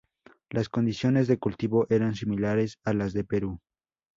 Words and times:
Las 0.49 0.67
condiciones 0.67 1.27
de 1.27 1.37
cultivo 1.37 1.85
eran 1.91 2.15
similares 2.15 2.79
a 2.83 2.93
las 2.93 3.13
de 3.13 3.23
Perú. 3.23 3.59